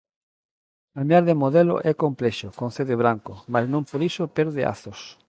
"Cambiar 0.95 1.23
de 1.29 1.35
modelo 1.43 1.75
é 1.91 1.93
complexo", 2.03 2.47
concede 2.61 2.99
Branco, 3.03 3.33
mais 3.53 3.65
non 3.73 3.83
por 3.89 4.01
iso 4.09 4.23
perde 4.37 4.61
azos. 4.75 4.99